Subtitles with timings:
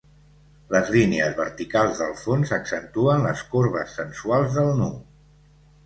[0.75, 4.93] Les línies verticals del fons accentuen les corbes sensuals del nu.